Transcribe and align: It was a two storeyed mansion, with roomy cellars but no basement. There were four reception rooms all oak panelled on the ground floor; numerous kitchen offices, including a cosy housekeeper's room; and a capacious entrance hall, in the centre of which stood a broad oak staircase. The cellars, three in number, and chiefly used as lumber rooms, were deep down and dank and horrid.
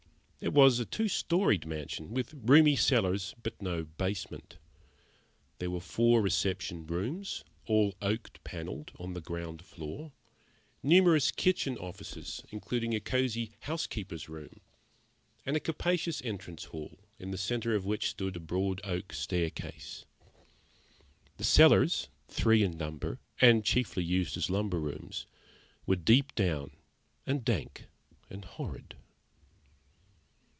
It 0.43 0.53
was 0.53 0.79
a 0.79 0.85
two 0.85 1.07
storeyed 1.07 1.67
mansion, 1.67 2.15
with 2.15 2.33
roomy 2.33 2.75
cellars 2.75 3.35
but 3.43 3.61
no 3.61 3.83
basement. 3.85 4.57
There 5.59 5.69
were 5.69 5.79
four 5.79 6.23
reception 6.23 6.87
rooms 6.87 7.43
all 7.67 7.93
oak 8.01 8.39
panelled 8.43 8.91
on 8.97 9.13
the 9.13 9.21
ground 9.21 9.61
floor; 9.63 10.13
numerous 10.81 11.29
kitchen 11.29 11.77
offices, 11.77 12.43
including 12.49 12.95
a 12.95 12.99
cosy 12.99 13.51
housekeeper's 13.59 14.27
room; 14.29 14.61
and 15.45 15.55
a 15.55 15.59
capacious 15.59 16.23
entrance 16.23 16.63
hall, 16.63 16.97
in 17.19 17.29
the 17.29 17.37
centre 17.37 17.75
of 17.75 17.85
which 17.85 18.09
stood 18.09 18.35
a 18.35 18.39
broad 18.39 18.81
oak 18.83 19.13
staircase. 19.13 20.05
The 21.37 21.43
cellars, 21.43 22.07
three 22.29 22.63
in 22.63 22.79
number, 22.79 23.19
and 23.41 23.63
chiefly 23.63 24.03
used 24.03 24.35
as 24.37 24.49
lumber 24.49 24.79
rooms, 24.79 25.27
were 25.85 25.95
deep 25.97 26.33
down 26.33 26.71
and 27.27 27.45
dank 27.45 27.85
and 28.27 28.43
horrid. 28.43 28.95